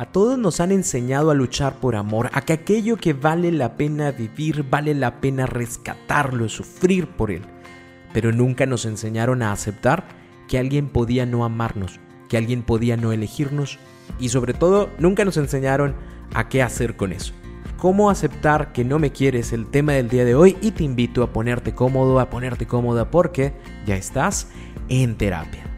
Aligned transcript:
A 0.00 0.06
todos 0.06 0.38
nos 0.38 0.60
han 0.60 0.72
enseñado 0.72 1.30
a 1.30 1.34
luchar 1.34 1.74
por 1.74 1.94
amor, 1.94 2.30
a 2.32 2.40
que 2.40 2.54
aquello 2.54 2.96
que 2.96 3.12
vale 3.12 3.52
la 3.52 3.76
pena 3.76 4.12
vivir, 4.12 4.64
vale 4.66 4.94
la 4.94 5.20
pena 5.20 5.44
rescatarlo, 5.44 6.48
sufrir 6.48 7.06
por 7.06 7.30
él. 7.30 7.42
Pero 8.14 8.32
nunca 8.32 8.64
nos 8.64 8.86
enseñaron 8.86 9.42
a 9.42 9.52
aceptar 9.52 10.08
que 10.48 10.58
alguien 10.58 10.88
podía 10.88 11.26
no 11.26 11.44
amarnos, 11.44 12.00
que 12.30 12.38
alguien 12.38 12.62
podía 12.62 12.96
no 12.96 13.12
elegirnos 13.12 13.78
y 14.18 14.30
sobre 14.30 14.54
todo 14.54 14.88
nunca 14.98 15.26
nos 15.26 15.36
enseñaron 15.36 15.94
a 16.32 16.48
qué 16.48 16.62
hacer 16.62 16.96
con 16.96 17.12
eso. 17.12 17.34
Cómo 17.76 18.08
aceptar 18.08 18.72
que 18.72 18.86
no 18.86 18.98
me 18.98 19.12
quieres 19.12 19.52
el 19.52 19.66
tema 19.66 19.92
del 19.92 20.08
día 20.08 20.24
de 20.24 20.34
hoy 20.34 20.56
y 20.62 20.70
te 20.70 20.82
invito 20.82 21.22
a 21.22 21.30
ponerte 21.30 21.74
cómodo, 21.74 22.20
a 22.20 22.30
ponerte 22.30 22.66
cómoda 22.66 23.10
porque 23.10 23.52
ya 23.84 23.96
estás 23.96 24.48
en 24.88 25.18
terapia. 25.18 25.69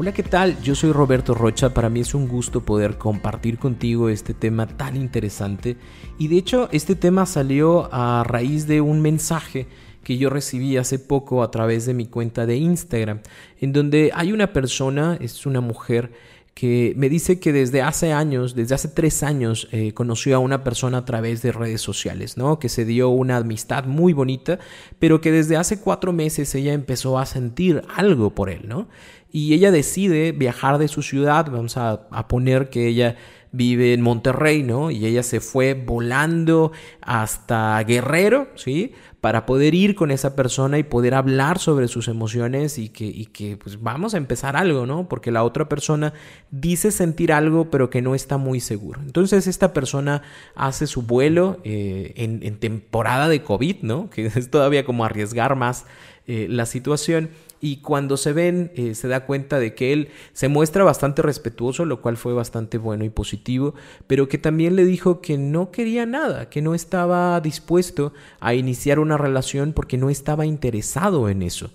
Hola, 0.00 0.12
¿qué 0.12 0.22
tal? 0.22 0.62
Yo 0.62 0.76
soy 0.76 0.92
Roberto 0.92 1.34
Rocha. 1.34 1.74
Para 1.74 1.90
mí 1.90 1.98
es 1.98 2.14
un 2.14 2.28
gusto 2.28 2.60
poder 2.64 2.98
compartir 2.98 3.58
contigo 3.58 4.08
este 4.08 4.32
tema 4.32 4.68
tan 4.68 4.94
interesante. 4.94 5.76
Y 6.18 6.28
de 6.28 6.36
hecho, 6.36 6.68
este 6.70 6.94
tema 6.94 7.26
salió 7.26 7.92
a 7.92 8.22
raíz 8.22 8.68
de 8.68 8.80
un 8.80 9.00
mensaje 9.00 9.66
que 10.04 10.16
yo 10.16 10.30
recibí 10.30 10.76
hace 10.76 11.00
poco 11.00 11.42
a 11.42 11.50
través 11.50 11.84
de 11.84 11.94
mi 11.94 12.06
cuenta 12.06 12.46
de 12.46 12.58
Instagram, 12.58 13.22
en 13.60 13.72
donde 13.72 14.12
hay 14.14 14.30
una 14.30 14.52
persona, 14.52 15.18
es 15.20 15.46
una 15.46 15.60
mujer, 15.60 16.12
que 16.58 16.92
me 16.96 17.08
dice 17.08 17.38
que 17.38 17.52
desde 17.52 17.82
hace 17.82 18.12
años, 18.12 18.56
desde 18.56 18.74
hace 18.74 18.88
tres 18.88 19.22
años, 19.22 19.68
eh, 19.70 19.94
conoció 19.94 20.34
a 20.34 20.40
una 20.40 20.64
persona 20.64 20.98
a 20.98 21.04
través 21.04 21.40
de 21.40 21.52
redes 21.52 21.80
sociales, 21.80 22.36
¿no? 22.36 22.58
Que 22.58 22.68
se 22.68 22.84
dio 22.84 23.10
una 23.10 23.36
amistad 23.36 23.84
muy 23.84 24.12
bonita, 24.12 24.58
pero 24.98 25.20
que 25.20 25.30
desde 25.30 25.56
hace 25.56 25.78
cuatro 25.78 26.12
meses 26.12 26.52
ella 26.56 26.72
empezó 26.72 27.16
a 27.16 27.26
sentir 27.26 27.82
algo 27.94 28.30
por 28.30 28.50
él, 28.50 28.62
¿no? 28.66 28.88
Y 29.30 29.54
ella 29.54 29.70
decide 29.70 30.32
viajar 30.32 30.78
de 30.78 30.88
su 30.88 31.02
ciudad, 31.02 31.50
vamos 31.50 31.76
a, 31.76 32.06
a 32.10 32.28
poner 32.28 32.70
que 32.70 32.86
ella 32.86 33.16
vive 33.52 33.94
en 33.94 34.02
Monterrey, 34.02 34.62
¿no? 34.62 34.90
Y 34.90 35.06
ella 35.06 35.22
se 35.22 35.40
fue 35.40 35.74
volando 35.74 36.72
hasta 37.00 37.82
Guerrero, 37.82 38.48
¿sí? 38.54 38.92
Para 39.20 39.46
poder 39.46 39.74
ir 39.74 39.94
con 39.94 40.10
esa 40.10 40.36
persona 40.36 40.78
y 40.78 40.82
poder 40.82 41.14
hablar 41.14 41.58
sobre 41.58 41.88
sus 41.88 42.08
emociones 42.08 42.78
y 42.78 42.88
que, 42.90 43.06
y 43.06 43.26
que 43.26 43.56
pues 43.56 43.82
vamos 43.82 44.14
a 44.14 44.18
empezar 44.18 44.56
algo, 44.56 44.86
¿no? 44.86 45.08
Porque 45.08 45.30
la 45.30 45.44
otra 45.44 45.68
persona 45.68 46.12
dice 46.50 46.90
sentir 46.92 47.32
algo 47.32 47.70
pero 47.70 47.90
que 47.90 48.02
no 48.02 48.14
está 48.14 48.36
muy 48.36 48.60
seguro. 48.60 49.00
Entonces 49.00 49.46
esta 49.46 49.72
persona 49.72 50.22
hace 50.54 50.86
su 50.86 51.02
vuelo 51.02 51.58
eh, 51.64 52.12
en, 52.16 52.58
temporada 52.58 53.28
de 53.28 53.42
COVID, 53.42 53.76
¿no? 53.82 54.10
Que 54.10 54.26
es 54.34 54.50
todavía 54.50 54.84
como 54.84 55.04
arriesgar 55.04 55.56
más 55.56 55.86
eh, 56.26 56.46
la 56.50 56.66
situación 56.66 57.30
y 57.60 57.78
cuando 57.78 58.16
se 58.16 58.32
ven 58.32 58.70
eh, 58.74 58.94
se 58.94 59.08
da 59.08 59.26
cuenta 59.26 59.58
de 59.58 59.74
que 59.74 59.92
él 59.92 60.08
se 60.32 60.48
muestra 60.48 60.84
bastante 60.84 61.22
respetuoso, 61.22 61.84
lo 61.84 62.00
cual 62.00 62.16
fue 62.16 62.32
bastante 62.32 62.78
bueno 62.78 63.04
y 63.04 63.10
positivo, 63.10 63.74
pero 64.06 64.28
que 64.28 64.38
también 64.38 64.76
le 64.76 64.84
dijo 64.84 65.20
que 65.20 65.38
no 65.38 65.70
quería 65.70 66.06
nada, 66.06 66.48
que 66.48 66.62
no 66.62 66.74
estaba 66.74 67.40
dispuesto 67.40 68.12
a 68.40 68.54
iniciar 68.54 68.98
una 68.98 69.16
relación 69.16 69.72
porque 69.72 69.98
no 69.98 70.10
estaba 70.10 70.46
interesado 70.46 71.28
en 71.28 71.42
eso, 71.42 71.70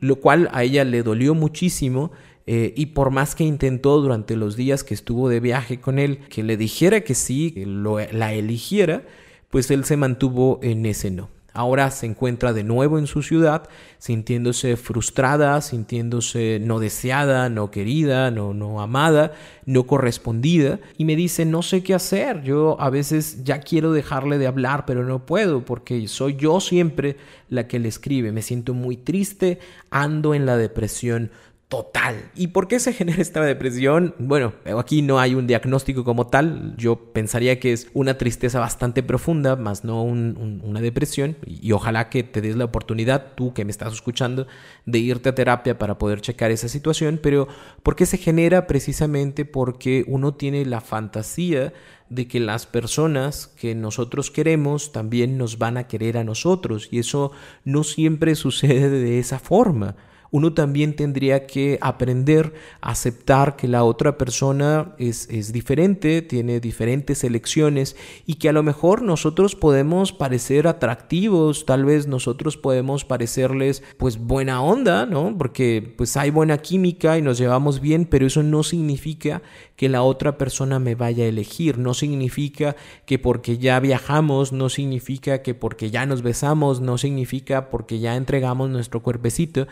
lo 0.00 0.16
cual 0.16 0.48
a 0.52 0.62
ella 0.62 0.84
le 0.84 1.02
dolió 1.02 1.34
muchísimo. 1.34 2.10
Eh, 2.48 2.72
y 2.76 2.86
por 2.86 3.10
más 3.10 3.34
que 3.34 3.42
intentó 3.42 4.00
durante 4.00 4.36
los 4.36 4.54
días 4.54 4.84
que 4.84 4.94
estuvo 4.94 5.28
de 5.28 5.40
viaje 5.40 5.80
con 5.80 5.98
él, 5.98 6.20
que 6.28 6.44
le 6.44 6.56
dijera 6.56 7.00
que 7.00 7.16
sí, 7.16 7.50
que 7.50 7.66
lo, 7.66 7.98
la 7.98 8.34
eligiera, 8.34 9.02
pues 9.50 9.68
él 9.72 9.84
se 9.84 9.96
mantuvo 9.96 10.60
en 10.62 10.86
ese 10.86 11.10
no. 11.10 11.28
Ahora 11.56 11.90
se 11.90 12.06
encuentra 12.06 12.52
de 12.52 12.64
nuevo 12.64 12.98
en 12.98 13.06
su 13.06 13.22
ciudad, 13.22 13.68
sintiéndose 13.98 14.76
frustrada, 14.76 15.60
sintiéndose 15.62 16.58
no 16.60 16.78
deseada, 16.78 17.48
no 17.48 17.70
querida, 17.70 18.30
no, 18.30 18.52
no 18.52 18.82
amada, 18.82 19.32
no 19.64 19.86
correspondida. 19.86 20.78
Y 20.98 21.06
me 21.06 21.16
dice, 21.16 21.46
no 21.46 21.62
sé 21.62 21.82
qué 21.82 21.94
hacer. 21.94 22.42
Yo 22.42 22.80
a 22.80 22.90
veces 22.90 23.42
ya 23.42 23.60
quiero 23.60 23.92
dejarle 23.92 24.38
de 24.38 24.46
hablar, 24.46 24.84
pero 24.86 25.02
no 25.04 25.24
puedo 25.24 25.64
porque 25.64 26.06
soy 26.08 26.36
yo 26.36 26.60
siempre 26.60 27.16
la 27.48 27.66
que 27.66 27.78
le 27.78 27.88
escribe. 27.88 28.32
Me 28.32 28.42
siento 28.42 28.74
muy 28.74 28.98
triste, 28.98 29.58
ando 29.90 30.34
en 30.34 30.44
la 30.44 30.56
depresión 30.56 31.30
total. 31.68 32.30
¿Y 32.36 32.48
por 32.48 32.68
qué 32.68 32.78
se 32.78 32.92
genera 32.92 33.20
esta 33.20 33.42
depresión? 33.42 34.14
Bueno, 34.18 34.54
aquí 34.78 35.02
no 35.02 35.18
hay 35.18 35.34
un 35.34 35.46
diagnóstico 35.46 36.04
como 36.04 36.28
tal. 36.28 36.74
Yo 36.76 37.12
pensaría 37.12 37.58
que 37.58 37.72
es 37.72 37.88
una 37.92 38.18
tristeza 38.18 38.60
bastante 38.60 39.02
profunda, 39.02 39.56
más 39.56 39.84
no 39.84 40.02
una 40.02 40.80
depresión. 40.80 41.36
Y, 41.46 41.72
ojalá 41.72 42.08
que 42.08 42.22
te 42.22 42.40
des 42.40 42.56
la 42.56 42.66
oportunidad, 42.66 43.34
tú 43.34 43.52
que 43.52 43.64
me 43.64 43.70
estás 43.70 43.92
escuchando, 43.92 44.46
de 44.84 44.98
irte 44.98 45.28
a 45.28 45.34
terapia 45.34 45.78
para 45.78 45.98
poder 45.98 46.20
checar 46.20 46.50
esa 46.50 46.68
situación. 46.68 47.18
Pero 47.22 47.48
¿por 47.82 47.96
qué 47.96 48.06
se 48.06 48.18
genera? 48.18 48.66
Precisamente 48.66 49.44
porque 49.44 50.04
uno 50.06 50.34
tiene 50.34 50.64
la 50.64 50.80
fantasía 50.80 51.72
de 52.08 52.28
que 52.28 52.38
las 52.38 52.66
personas 52.66 53.48
que 53.48 53.74
nosotros 53.74 54.30
queremos 54.30 54.92
también 54.92 55.36
nos 55.36 55.58
van 55.58 55.76
a 55.76 55.88
querer 55.88 56.16
a 56.18 56.24
nosotros. 56.24 56.88
Y 56.92 57.00
eso 57.00 57.32
no 57.64 57.82
siempre 57.82 58.34
sucede 58.36 58.88
de 58.88 59.18
esa 59.18 59.40
forma 59.40 59.96
uno 60.36 60.52
también 60.52 60.94
tendría 60.94 61.46
que 61.46 61.78
aprender 61.80 62.52
a 62.82 62.90
aceptar 62.90 63.56
que 63.56 63.68
la 63.68 63.84
otra 63.84 64.18
persona 64.18 64.94
es, 64.98 65.30
es, 65.30 65.50
diferente, 65.50 66.20
tiene 66.20 66.60
diferentes 66.60 67.24
elecciones 67.24 67.96
y 68.26 68.34
que 68.34 68.50
a 68.50 68.52
lo 68.52 68.62
mejor 68.62 69.00
nosotros 69.00 69.56
podemos 69.56 70.12
parecer 70.12 70.68
atractivos, 70.68 71.64
tal 71.64 71.86
vez 71.86 72.06
nosotros 72.06 72.58
podemos 72.58 73.06
parecerles 73.06 73.82
pues 73.96 74.18
buena 74.18 74.60
onda, 74.60 75.06
¿no? 75.06 75.34
Porque 75.38 75.94
pues 75.96 76.18
hay 76.18 76.28
buena 76.28 76.58
química 76.58 77.16
y 77.16 77.22
nos 77.22 77.38
llevamos 77.38 77.80
bien, 77.80 78.04
pero 78.04 78.26
eso 78.26 78.42
no 78.42 78.62
significa 78.62 79.40
que 79.76 79.88
la 79.88 80.02
otra 80.02 80.36
persona 80.36 80.78
me 80.78 80.94
vaya 80.94 81.24
a 81.24 81.28
elegir, 81.28 81.78
no 81.78 81.94
significa 81.94 82.76
que 83.06 83.18
porque 83.18 83.56
ya 83.56 83.80
viajamos, 83.80 84.52
no 84.52 84.68
significa 84.68 85.40
que 85.42 85.54
porque 85.54 85.90
ya 85.90 86.04
nos 86.04 86.20
besamos, 86.20 86.80
no 86.82 86.98
significa 86.98 87.70
porque 87.70 88.00
ya 88.00 88.16
entregamos 88.16 88.68
nuestro 88.68 89.02
cuerpecito, 89.02 89.66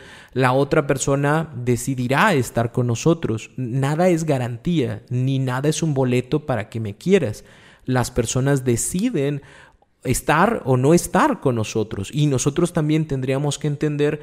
otra 0.55 0.87
persona 0.87 1.51
decidirá 1.55 2.35
estar 2.35 2.73
con 2.73 2.87
nosotros. 2.87 3.51
Nada 3.57 4.09
es 4.09 4.25
garantía, 4.25 5.03
ni 5.11 5.39
nada 5.39 5.69
es 5.69 5.83
un 5.83 5.95
boleto 5.95 6.47
para 6.47 6.69
que 6.69 6.81
me 6.81 6.97
quieras. 6.97 7.45
Las 7.85 8.11
personas 8.11 8.65
deciden 8.65 9.43
estar 10.05 10.63
o 10.65 10.77
no 10.77 10.95
estar 10.95 11.41
con 11.41 11.55
nosotros 11.55 12.11
y 12.13 12.27
nosotros 12.27 12.73
también 12.73 13.07
tendríamos 13.07 13.59
que 13.59 13.69
entender 13.69 14.21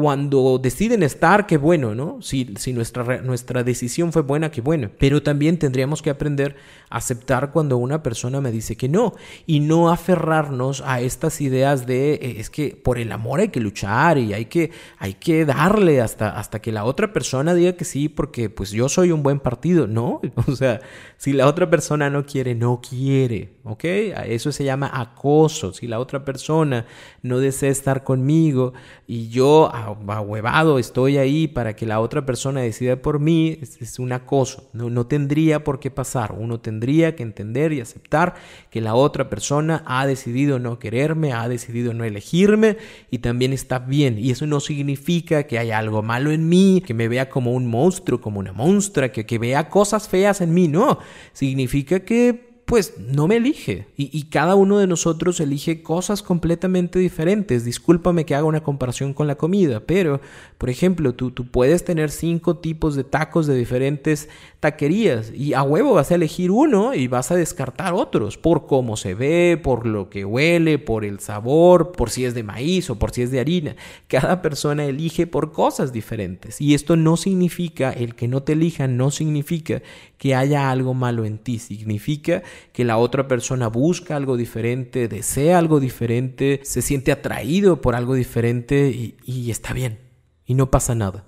cuando 0.00 0.58
deciden 0.58 1.02
estar, 1.02 1.46
qué 1.46 1.58
bueno, 1.58 1.94
¿no? 1.94 2.22
Si, 2.22 2.54
si 2.56 2.72
nuestra, 2.72 3.20
nuestra 3.20 3.62
decisión 3.64 4.14
fue 4.14 4.22
buena, 4.22 4.50
qué 4.50 4.62
bueno. 4.62 4.90
Pero 4.98 5.22
también 5.22 5.58
tendríamos 5.58 6.00
que 6.00 6.08
aprender 6.08 6.56
a 6.88 6.96
aceptar 6.96 7.50
cuando 7.50 7.76
una 7.76 8.02
persona 8.02 8.40
me 8.40 8.50
dice 8.50 8.76
que 8.76 8.88
no 8.88 9.14
y 9.46 9.60
no 9.60 9.90
aferrarnos 9.90 10.82
a 10.86 11.02
estas 11.02 11.42
ideas 11.42 11.86
de 11.86 12.14
eh, 12.14 12.36
es 12.38 12.48
que 12.48 12.80
por 12.82 12.96
el 12.96 13.12
amor 13.12 13.40
hay 13.40 13.48
que 13.48 13.60
luchar 13.60 14.16
y 14.16 14.32
hay 14.32 14.46
que, 14.46 14.70
hay 14.96 15.12
que 15.12 15.44
darle 15.44 16.00
hasta, 16.00 16.30
hasta 16.30 16.62
que 16.62 16.72
la 16.72 16.84
otra 16.84 17.12
persona 17.12 17.52
diga 17.52 17.74
que 17.74 17.84
sí 17.84 18.08
porque 18.08 18.48
pues 18.48 18.70
yo 18.70 18.88
soy 18.88 19.12
un 19.12 19.22
buen 19.22 19.38
partido. 19.38 19.86
No, 19.86 20.22
o 20.46 20.56
sea, 20.56 20.80
si 21.20 21.34
la 21.34 21.46
otra 21.46 21.68
persona 21.68 22.08
no 22.08 22.24
quiere, 22.24 22.54
no 22.54 22.80
quiere, 22.80 23.50
¿ok? 23.64 23.84
Eso 24.24 24.52
se 24.52 24.64
llama 24.64 24.90
acoso. 24.90 25.74
Si 25.74 25.86
la 25.86 26.00
otra 26.00 26.24
persona 26.24 26.86
no 27.20 27.40
desea 27.40 27.68
estar 27.68 28.04
conmigo 28.04 28.72
y 29.06 29.28
yo 29.28 29.70
ahuevado 29.70 30.78
estoy 30.78 31.18
ahí 31.18 31.46
para 31.46 31.76
que 31.76 31.84
la 31.84 32.00
otra 32.00 32.24
persona 32.24 32.62
decida 32.62 33.02
por 33.02 33.20
mí, 33.20 33.58
es, 33.60 33.98
un 33.98 34.12
acoso. 34.12 34.70
No, 34.72 34.88
no 34.88 35.08
tendría 35.08 35.62
por 35.62 35.78
qué 35.78 35.90
pasar. 35.90 36.32
Uno 36.32 36.58
tendría 36.58 37.14
que 37.16 37.22
entender 37.22 37.74
y 37.74 37.82
aceptar 37.82 38.36
que 38.70 38.80
la 38.80 38.94
otra 38.94 39.28
persona 39.28 39.82
ha 39.84 40.06
decidido 40.06 40.58
no 40.58 40.78
quererme, 40.78 41.34
ha 41.34 41.50
decidido 41.50 41.92
no 41.92 42.04
elegirme 42.04 42.78
y 43.10 43.18
también 43.18 43.52
está 43.52 43.78
bien. 43.78 44.18
Y 44.18 44.30
eso 44.30 44.46
no 44.46 44.58
significa 44.58 45.42
que 45.42 45.58
haya 45.58 45.76
algo 45.76 46.00
malo 46.00 46.30
en 46.30 46.48
mí, 46.48 46.82
que 46.86 46.94
me 46.94 47.08
vea 47.08 47.28
como 47.28 47.52
un 47.52 47.66
monstruo, 47.66 48.22
como 48.22 48.40
una 48.40 48.54
monstrua, 48.54 49.10
que, 49.10 49.26
que 49.26 49.38
vea 49.38 49.68
cosas 49.68 50.08
feas 50.08 50.40
en 50.40 50.54
mí. 50.54 50.66
No, 50.66 50.98
significa 51.32 52.00
que 52.00 52.49
pues 52.70 52.94
no 52.98 53.26
me 53.26 53.38
elige. 53.38 53.88
Y, 53.96 54.22
cada 54.30 54.54
uno 54.54 54.78
de 54.78 54.86
nosotros 54.86 55.40
elige 55.40 55.82
cosas 55.82 56.22
completamente 56.22 57.00
diferentes. 57.00 57.64
Discúlpame 57.64 58.24
que 58.24 58.36
haga 58.36 58.44
una 58.44 58.62
comparación 58.62 59.12
con 59.12 59.26
la 59.26 59.34
comida, 59.34 59.80
pero, 59.80 60.20
por 60.56 60.70
ejemplo, 60.70 61.12
tú, 61.12 61.32
tú 61.32 61.48
puedes 61.48 61.84
tener 61.84 62.12
cinco 62.12 62.58
tipos 62.58 62.94
de 62.94 63.02
tacos 63.02 63.48
de 63.48 63.56
diferentes 63.56 64.28
taquerías 64.60 65.32
y 65.34 65.54
a 65.54 65.62
huevo 65.62 65.94
vas 65.94 66.12
a 66.12 66.14
elegir 66.14 66.52
uno 66.52 66.94
y 66.94 67.08
vas 67.08 67.32
a 67.32 67.34
descartar 67.34 67.94
otros 67.94 68.36
por 68.36 68.66
cómo 68.66 68.96
se 68.96 69.14
ve, 69.14 69.58
por 69.60 69.84
lo 69.84 70.08
que 70.08 70.24
huele, 70.24 70.78
por 70.78 71.04
el 71.04 71.18
sabor, 71.18 71.90
por 71.90 72.10
si 72.10 72.24
es 72.24 72.34
de 72.34 72.44
maíz 72.44 72.88
o 72.88 73.00
por 73.00 73.10
si 73.10 73.22
es 73.22 73.32
de 73.32 73.40
harina. 73.40 73.74
Cada 74.06 74.42
persona 74.42 74.84
elige 74.84 75.26
por 75.26 75.50
cosas 75.50 75.92
diferentes 75.92 76.60
y 76.60 76.74
esto 76.74 76.94
no 76.94 77.16
significa, 77.16 77.90
el 77.90 78.14
que 78.14 78.28
no 78.28 78.44
te 78.44 78.52
elija 78.52 78.86
no 78.86 79.10
significa 79.10 79.82
que 80.18 80.34
haya 80.34 80.70
algo 80.70 80.92
malo 80.92 81.24
en 81.24 81.38
ti, 81.38 81.58
significa 81.58 82.42
que 82.72 82.84
la 82.84 82.98
otra 82.98 83.28
persona 83.28 83.68
busca 83.68 84.16
algo 84.16 84.36
diferente, 84.36 85.08
desea 85.08 85.58
algo 85.58 85.80
diferente, 85.80 86.60
se 86.64 86.82
siente 86.82 87.12
atraído 87.12 87.80
por 87.80 87.94
algo 87.94 88.14
diferente 88.14 88.90
y, 88.90 89.16
y 89.24 89.50
está 89.50 89.72
bien 89.72 89.98
y 90.44 90.54
no 90.54 90.70
pasa 90.70 90.94
nada. 90.94 91.24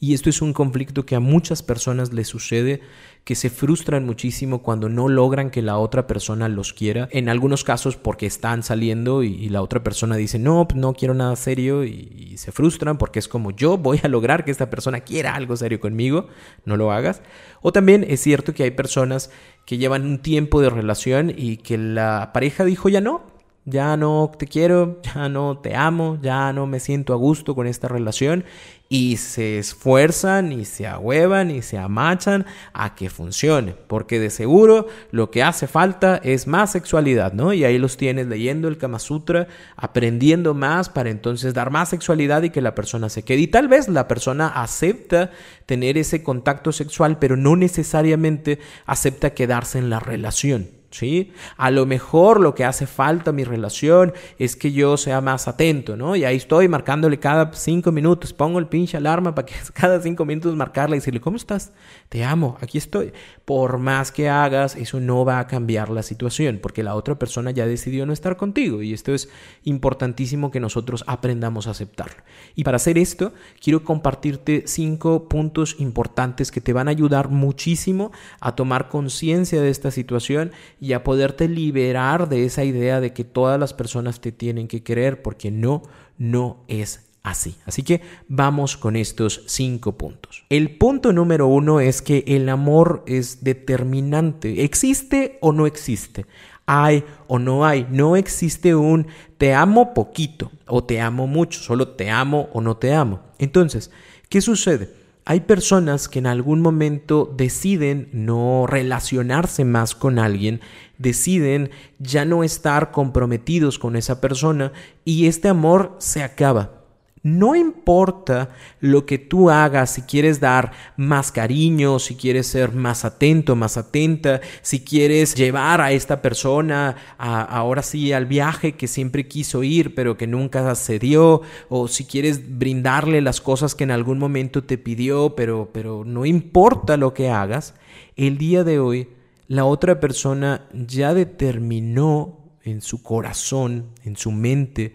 Y 0.00 0.14
esto 0.14 0.30
es 0.30 0.42
un 0.42 0.52
conflicto 0.52 1.04
que 1.04 1.16
a 1.16 1.20
muchas 1.20 1.62
personas 1.62 2.12
les 2.12 2.28
sucede, 2.28 2.80
que 3.24 3.34
se 3.34 3.50
frustran 3.50 4.06
muchísimo 4.06 4.62
cuando 4.62 4.88
no 4.88 5.08
logran 5.08 5.50
que 5.50 5.60
la 5.60 5.78
otra 5.78 6.06
persona 6.06 6.48
los 6.48 6.72
quiera. 6.72 7.08
En 7.10 7.28
algunos 7.28 7.64
casos 7.64 7.96
porque 7.96 8.26
están 8.26 8.62
saliendo 8.62 9.24
y, 9.24 9.48
la 9.48 9.60
otra 9.60 9.82
persona 9.82 10.16
dice, 10.16 10.38
no, 10.38 10.68
no 10.74 10.92
quiero 10.92 11.14
nada 11.14 11.34
serio 11.34 11.84
y, 11.84 12.36
se 12.36 12.52
frustran 12.52 12.98
porque 12.98 13.18
es 13.18 13.26
como 13.26 13.50
yo 13.50 13.76
voy 13.78 14.00
a 14.02 14.08
lograr 14.08 14.44
que 14.44 14.52
esta 14.52 14.70
persona 14.70 15.00
quiera 15.00 15.34
algo 15.34 15.56
serio 15.56 15.80
conmigo, 15.80 16.28
no 16.64 16.76
lo 16.76 16.92
hagas. 16.92 17.20
O 17.60 17.72
también 17.72 18.06
es 18.08 18.20
cierto 18.20 18.54
que 18.54 18.62
hay 18.62 18.70
personas 18.70 19.30
que 19.68 19.76
llevan 19.76 20.06
un 20.06 20.16
tiempo 20.20 20.62
de 20.62 20.70
relación 20.70 21.30
y 21.36 21.58
que 21.58 21.76
la 21.76 22.30
pareja 22.32 22.64
dijo 22.64 22.88
ya 22.88 23.02
no, 23.02 23.20
ya 23.68 23.96
no 23.96 24.30
te 24.36 24.46
quiero, 24.46 25.00
ya 25.14 25.28
no 25.28 25.58
te 25.58 25.74
amo, 25.74 26.18
ya 26.20 26.52
no 26.52 26.66
me 26.66 26.80
siento 26.80 27.12
a 27.12 27.16
gusto 27.16 27.54
con 27.54 27.66
esta 27.66 27.88
relación 27.88 28.44
y 28.88 29.18
se 29.18 29.58
esfuerzan 29.58 30.50
y 30.50 30.64
se 30.64 30.86
ahuevan 30.86 31.50
y 31.50 31.60
se 31.60 31.76
amachan 31.76 32.46
a 32.72 32.94
que 32.94 33.10
funcione, 33.10 33.74
porque 33.86 34.18
de 34.18 34.30
seguro 34.30 34.86
lo 35.10 35.30
que 35.30 35.42
hace 35.42 35.66
falta 35.66 36.16
es 36.16 36.46
más 36.46 36.72
sexualidad, 36.72 37.34
¿no? 37.34 37.52
Y 37.52 37.64
ahí 37.64 37.78
los 37.78 37.98
tienes 37.98 38.28
leyendo 38.28 38.66
el 38.68 38.78
Kama 38.78 38.98
Sutra, 38.98 39.46
aprendiendo 39.76 40.54
más 40.54 40.88
para 40.88 41.10
entonces 41.10 41.52
dar 41.52 41.70
más 41.70 41.90
sexualidad 41.90 42.42
y 42.42 42.50
que 42.50 42.62
la 42.62 42.74
persona 42.74 43.10
se 43.10 43.24
quede. 43.24 43.40
Y 43.40 43.46
tal 43.48 43.68
vez 43.68 43.88
la 43.88 44.08
persona 44.08 44.48
acepta 44.48 45.30
tener 45.66 45.98
ese 45.98 46.22
contacto 46.22 46.72
sexual, 46.72 47.18
pero 47.18 47.36
no 47.36 47.56
necesariamente 47.56 48.58
acepta 48.86 49.34
quedarse 49.34 49.78
en 49.78 49.90
la 49.90 50.00
relación. 50.00 50.77
¿Sí? 50.90 51.32
A 51.56 51.70
lo 51.70 51.86
mejor 51.86 52.40
lo 52.40 52.54
que 52.54 52.64
hace 52.64 52.86
falta 52.86 53.30
a 53.30 53.32
mi 53.32 53.44
relación 53.44 54.12
es 54.38 54.56
que 54.56 54.72
yo 54.72 54.96
sea 54.96 55.20
más 55.20 55.48
atento, 55.48 55.96
¿no? 55.96 56.16
Y 56.16 56.24
ahí 56.24 56.36
estoy 56.36 56.68
marcándole 56.68 57.18
cada 57.18 57.52
cinco 57.52 57.92
minutos, 57.92 58.32
pongo 58.32 58.58
el 58.58 58.66
pinche 58.66 58.96
alarma 58.96 59.34
para 59.34 59.46
que 59.46 59.54
cada 59.72 60.00
cinco 60.00 60.24
minutos 60.24 60.54
marcarle 60.56 60.96
y 60.96 61.00
decirle, 61.00 61.20
¿cómo 61.20 61.36
estás? 61.36 61.72
Te 62.08 62.24
amo, 62.24 62.56
aquí 62.60 62.78
estoy. 62.78 63.12
Por 63.44 63.78
más 63.78 64.12
que 64.12 64.28
hagas, 64.28 64.76
eso 64.76 65.00
no 65.00 65.24
va 65.24 65.38
a 65.38 65.46
cambiar 65.46 65.90
la 65.90 66.02
situación, 66.02 66.58
porque 66.62 66.82
la 66.82 66.94
otra 66.94 67.18
persona 67.18 67.50
ya 67.50 67.66
decidió 67.66 68.06
no 68.06 68.12
estar 68.12 68.36
contigo 68.36 68.82
y 68.82 68.92
esto 68.92 69.14
es 69.14 69.28
importantísimo 69.64 70.50
que 70.50 70.60
nosotros 70.60 71.04
aprendamos 71.06 71.66
a 71.66 71.72
aceptarlo. 71.72 72.22
Y 72.54 72.64
para 72.64 72.76
hacer 72.76 72.98
esto, 72.98 73.32
quiero 73.62 73.84
compartirte 73.84 74.64
cinco 74.66 75.28
puntos 75.28 75.76
importantes 75.78 76.50
que 76.50 76.60
te 76.60 76.72
van 76.72 76.88
a 76.88 76.92
ayudar 76.92 77.28
muchísimo 77.28 78.12
a 78.40 78.54
tomar 78.54 78.88
conciencia 78.88 79.60
de 79.60 79.70
esta 79.70 79.90
situación 79.90 80.52
y 80.80 80.92
a 80.92 81.04
poderte 81.04 81.48
liberar 81.48 82.28
de 82.28 82.44
esa 82.44 82.64
idea 82.64 83.00
de 83.00 83.12
que 83.12 83.24
todas 83.24 83.58
las 83.58 83.74
personas 83.74 84.20
te 84.20 84.32
tienen 84.32 84.68
que 84.68 84.82
querer, 84.82 85.22
porque 85.22 85.50
no, 85.50 85.82
no 86.18 86.64
es 86.68 87.06
así. 87.22 87.56
Así 87.66 87.82
que 87.82 88.00
vamos 88.28 88.76
con 88.76 88.96
estos 88.96 89.42
cinco 89.46 89.92
puntos. 89.98 90.44
El 90.48 90.76
punto 90.76 91.12
número 91.12 91.46
uno 91.46 91.80
es 91.80 92.02
que 92.02 92.24
el 92.26 92.48
amor 92.48 93.04
es 93.06 93.44
determinante. 93.44 94.64
¿Existe 94.64 95.38
o 95.40 95.52
no 95.52 95.66
existe? 95.66 96.26
hay 96.68 97.02
o 97.28 97.38
no 97.38 97.64
hay. 97.64 97.86
No 97.90 98.14
existe 98.14 98.74
un 98.74 99.06
te 99.38 99.54
amo 99.54 99.94
poquito 99.94 100.52
o 100.66 100.84
te 100.84 101.00
amo 101.00 101.26
mucho, 101.26 101.60
solo 101.60 101.88
te 101.88 102.10
amo 102.10 102.50
o 102.52 102.60
no 102.60 102.76
te 102.76 102.92
amo. 102.92 103.20
Entonces, 103.38 103.90
¿qué 104.28 104.42
sucede? 104.42 104.90
Hay 105.30 105.40
personas 105.40 106.08
que 106.08 106.20
en 106.20 106.26
algún 106.26 106.62
momento 106.62 107.30
deciden 107.36 108.08
no 108.12 108.66
relacionarse 108.66 109.66
más 109.66 109.94
con 109.94 110.18
alguien, 110.18 110.62
deciden 110.96 111.68
ya 111.98 112.24
no 112.24 112.44
estar 112.44 112.92
comprometidos 112.92 113.78
con 113.78 113.94
esa 113.94 114.22
persona 114.22 114.72
y 115.04 115.26
este 115.26 115.48
amor 115.48 115.96
se 115.98 116.22
acaba. 116.22 116.77
No 117.22 117.56
importa 117.56 118.50
lo 118.80 119.06
que 119.06 119.18
tú 119.18 119.50
hagas, 119.50 119.90
si 119.90 120.02
quieres 120.02 120.40
dar 120.40 120.72
más 120.96 121.32
cariño, 121.32 121.98
si 121.98 122.14
quieres 122.14 122.46
ser 122.46 122.72
más 122.72 123.04
atento, 123.04 123.56
más 123.56 123.76
atenta, 123.76 124.40
si 124.62 124.80
quieres 124.80 125.34
llevar 125.34 125.80
a 125.80 125.92
esta 125.92 126.22
persona 126.22 126.96
ahora 127.18 127.82
sí 127.82 128.12
al 128.12 128.26
viaje 128.26 128.72
que 128.72 128.86
siempre 128.86 129.26
quiso 129.26 129.62
ir 129.62 129.94
pero 129.94 130.16
que 130.16 130.26
nunca 130.26 130.74
se 130.74 130.98
dio, 130.98 131.42
o 131.68 131.88
si 131.88 132.04
quieres 132.04 132.58
brindarle 132.58 133.20
las 133.20 133.40
cosas 133.40 133.74
que 133.74 133.84
en 133.84 133.90
algún 133.90 134.18
momento 134.18 134.64
te 134.64 134.78
pidió, 134.78 135.34
pero, 135.34 135.70
pero 135.72 136.04
no 136.04 136.24
importa 136.24 136.96
lo 136.96 137.14
que 137.14 137.30
hagas, 137.30 137.74
el 138.16 138.38
día 138.38 138.64
de 138.64 138.78
hoy 138.78 139.08
la 139.48 139.64
otra 139.64 139.98
persona 139.98 140.68
ya 140.72 141.14
determinó 141.14 142.38
en 142.62 142.82
su 142.82 143.02
corazón, 143.02 143.86
en 144.04 144.16
su 144.16 144.30
mente, 144.30 144.94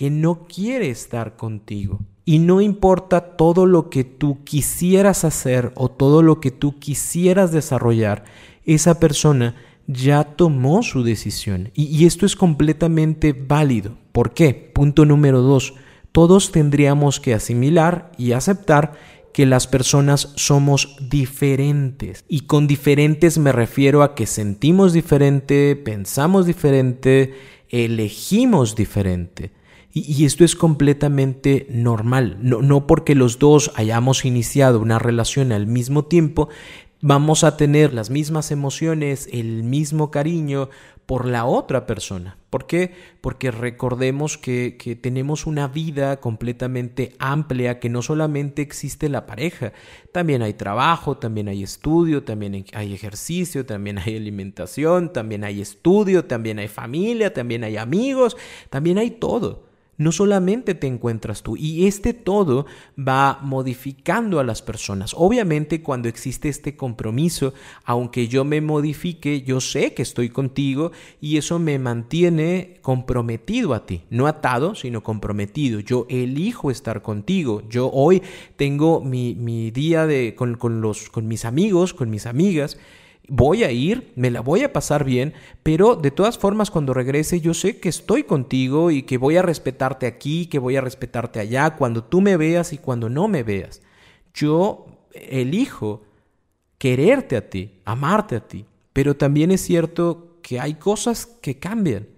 que 0.00 0.08
no 0.08 0.46
quiere 0.46 0.88
estar 0.88 1.36
contigo. 1.36 2.00
Y 2.24 2.38
no 2.38 2.62
importa 2.62 3.36
todo 3.36 3.66
lo 3.66 3.90
que 3.90 4.02
tú 4.02 4.44
quisieras 4.44 5.24
hacer 5.26 5.72
o 5.74 5.90
todo 5.90 6.22
lo 6.22 6.40
que 6.40 6.50
tú 6.50 6.78
quisieras 6.78 7.52
desarrollar, 7.52 8.24
esa 8.64 8.98
persona 8.98 9.56
ya 9.86 10.24
tomó 10.24 10.82
su 10.82 11.02
decisión. 11.02 11.70
Y, 11.74 12.06
esto 12.06 12.24
es 12.24 12.34
completamente 12.34 13.34
válido. 13.34 13.98
¿Por 14.12 14.32
qué? 14.32 14.54
Punto 14.54 15.04
número 15.04 15.42
dos. 15.42 15.74
Todos 16.12 16.50
tendríamos 16.50 17.20
que 17.20 17.34
asimilar 17.34 18.10
y 18.16 18.32
aceptar 18.32 18.94
que 19.34 19.44
las 19.44 19.66
personas 19.66 20.32
somos 20.36 20.96
diferentes. 21.10 22.24
Y 22.26 22.46
con 22.46 22.66
diferentes 22.66 23.36
me 23.36 23.52
refiero 23.52 24.02
a 24.02 24.14
que 24.14 24.24
sentimos 24.24 24.94
diferente, 24.94 25.76
pensamos 25.76 26.46
diferente, 26.46 27.34
elegimos 27.68 28.74
diferente. 28.74 29.59
Y, 29.92 30.24
esto 30.24 30.44
es 30.44 30.54
completamente 30.54 31.66
normal. 31.70 32.38
No, 32.40 32.62
no 32.62 32.86
porque 32.86 33.14
los 33.14 33.38
dos 33.38 33.72
hayamos 33.74 34.24
iniciado 34.24 34.80
una 34.80 34.98
relación 34.98 35.50
al 35.50 35.66
mismo 35.66 36.04
tiempo, 36.04 36.48
vamos 37.00 37.44
a 37.44 37.56
tener 37.56 37.92
las 37.92 38.10
mismas 38.10 38.50
emociones, 38.50 39.28
el 39.32 39.64
mismo 39.64 40.10
cariño 40.10 40.68
por 41.06 41.26
la 41.26 41.44
otra 41.44 41.86
persona. 41.86 42.36
¿Por 42.50 42.68
qué? 42.68 42.92
Porque 43.20 43.50
recordemos 43.50 44.38
que, 44.38 44.76
que, 44.78 44.94
tenemos 44.94 45.44
una 45.44 45.66
vida 45.66 46.20
completamente 46.20 47.16
amplia, 47.18 47.80
que 47.80 47.88
no 47.88 48.00
solamente 48.00 48.62
existe 48.62 49.08
la 49.08 49.26
pareja, 49.26 49.72
también 50.12 50.42
hay 50.42 50.54
trabajo, 50.54 51.16
también 51.16 51.48
hay 51.48 51.64
estudio, 51.64 52.22
también 52.22 52.64
hay 52.74 52.94
ejercicio, 52.94 53.66
también 53.66 53.98
hay 53.98 54.16
alimentación, 54.16 55.12
también 55.12 55.42
hay 55.42 55.60
estudio, 55.60 56.26
también 56.26 56.60
hay 56.60 56.68
familia, 56.68 57.32
también 57.32 57.64
hay 57.64 57.76
amigos, 57.76 58.36
también 58.68 58.98
hay 58.98 59.10
todo 59.10 59.69
no 60.00 60.12
solamente 60.12 60.74
te 60.74 60.86
encuentras 60.86 61.42
tú 61.42 61.58
y 61.58 61.86
este 61.86 62.14
todo 62.14 62.64
va 62.98 63.38
modificando 63.42 64.40
a 64.40 64.44
las 64.44 64.62
personas. 64.62 65.12
Obviamente 65.14 65.82
cuando 65.82 66.08
existe 66.08 66.48
este 66.48 66.74
compromiso, 66.74 67.52
aunque 67.84 68.26
yo 68.26 68.46
me 68.46 68.62
modifique, 68.62 69.42
yo 69.42 69.60
sé 69.60 69.92
que 69.92 70.00
estoy 70.00 70.30
contigo 70.30 70.90
y 71.20 71.36
eso 71.36 71.58
me 71.58 71.78
mantiene 71.78 72.78
comprometido 72.80 73.74
a 73.74 73.84
ti, 73.84 74.00
no 74.08 74.26
atado, 74.26 74.74
sino 74.74 75.02
comprometido. 75.02 75.80
Yo 75.80 76.06
elijo 76.08 76.70
estar 76.70 77.02
contigo. 77.02 77.62
Yo 77.68 77.90
hoy 77.92 78.22
tengo 78.56 79.02
mi, 79.02 79.70
día 79.70 80.06
de, 80.06 80.34
con, 80.34 80.80
los, 80.80 81.10
con 81.10 81.28
mis 81.28 81.44
amigos, 81.44 81.92
con 81.92 82.08
mis 82.08 82.24
amigas 82.24 82.78
voy 83.30 83.62
a 83.62 83.70
ir, 83.70 84.12
me 84.16 84.30
la 84.30 84.40
voy 84.40 84.64
a 84.64 84.72
pasar 84.72 85.04
bien, 85.04 85.32
pero 85.62 85.94
de 85.94 86.10
todas 86.10 86.36
formas 86.36 86.70
cuando 86.70 86.92
regrese 86.92 87.40
yo 87.40 87.54
sé 87.54 87.78
que 87.78 87.88
estoy 87.88 88.24
contigo 88.24 88.90
y 88.90 89.04
que 89.04 89.18
voy 89.18 89.36
a 89.36 89.42
respetarte 89.42 90.06
aquí, 90.06 90.46
que 90.46 90.58
voy 90.58 90.76
a 90.76 90.80
respetarte 90.80 91.38
allá, 91.38 91.76
cuando 91.76 92.02
tú 92.02 92.20
me 92.20 92.36
veas 92.36 92.72
y 92.72 92.78
cuando 92.78 93.08
no 93.08 93.28
me 93.28 93.44
veas. 93.44 93.82
Yo 94.34 94.86
elijo 95.14 96.02
quererte 96.76 97.36
a 97.36 97.48
ti, 97.48 97.80
amarte 97.84 98.36
a 98.36 98.46
ti, 98.46 98.66
pero 98.92 99.16
también 99.16 99.52
es 99.52 99.60
cierto 99.60 100.38
que 100.42 100.58
hay 100.58 100.74
cosas 100.74 101.26
que 101.26 101.60
cambian. 101.60 102.08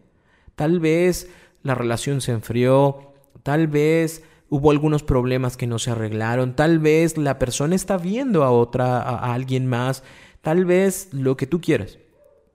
Tal 0.54 0.80
vez 0.80 1.28
la 1.62 1.74
relación 1.74 2.22
se 2.22 2.32
enfrió, 2.32 3.12
tal 3.42 3.66
vez 3.66 4.22
hubo 4.48 4.70
algunos 4.70 5.02
problemas 5.02 5.58
que 5.58 5.66
no 5.66 5.78
se 5.78 5.90
arreglaron, 5.90 6.56
tal 6.56 6.78
vez 6.78 7.18
la 7.18 7.38
persona 7.38 7.74
está 7.74 7.98
viendo 7.98 8.44
a 8.44 8.50
otra, 8.50 9.02
a, 9.02 9.34
alguien 9.34 9.66
más 9.66 10.02
tal 10.42 10.64
vez 10.66 11.08
lo 11.12 11.36
que 11.36 11.46
tú 11.46 11.60
quieras, 11.60 11.98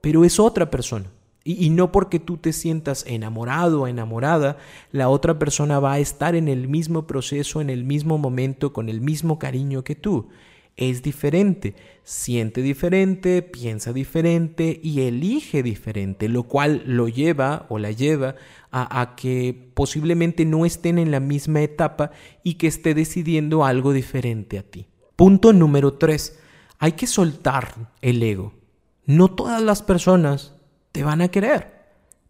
pero 0.00 0.24
es 0.24 0.38
otra 0.38 0.70
persona. 0.70 1.10
Y, 1.44 1.70
no 1.70 1.92
porque 1.92 2.18
tú 2.18 2.36
te 2.36 2.52
sientas 2.52 3.06
enamorado 3.06 3.82
o 3.82 3.86
enamorada, 3.86 4.58
la 4.92 5.08
otra 5.08 5.38
persona 5.38 5.80
va 5.80 5.94
a 5.94 5.98
estar 5.98 6.34
en 6.34 6.46
el 6.46 6.68
mismo 6.68 7.06
proceso, 7.06 7.62
en 7.62 7.70
el 7.70 7.84
mismo 7.84 8.18
momento, 8.18 8.74
con 8.74 8.90
el 8.90 9.00
mismo 9.00 9.38
cariño 9.38 9.82
que 9.82 9.94
tú. 9.94 10.28
Es 10.76 11.02
diferente, 11.02 11.74
siente 12.04 12.60
diferente, 12.60 13.40
piensa 13.40 13.94
diferente 13.94 14.78
y 14.82 15.00
elige 15.00 15.62
diferente, 15.62 16.28
lo 16.28 16.42
cual 16.42 16.82
lo 16.84 17.08
lleva 17.08 17.64
o 17.70 17.78
la 17.78 17.92
lleva 17.92 18.34
a, 18.70 19.00
a 19.00 19.16
que 19.16 19.70
posiblemente 19.72 20.44
no 20.44 20.66
estén 20.66 20.98
en 20.98 21.10
la 21.10 21.20
misma 21.20 21.62
etapa 21.62 22.10
y 22.44 22.54
que 22.54 22.66
esté 22.66 22.92
decidiendo 22.92 23.64
algo 23.64 23.94
diferente 23.94 24.58
a 24.58 24.62
ti. 24.62 24.86
Punto 25.16 25.54
número 25.54 25.94
tres 25.94 26.38
hay 26.78 26.92
que 26.92 27.06
soltar 27.06 27.74
el 28.02 28.22
ego. 28.22 28.52
No 29.06 29.28
todas 29.28 29.62
las 29.62 29.82
personas 29.82 30.54
te 30.92 31.02
van 31.02 31.20
a 31.22 31.28
querer. 31.28 31.78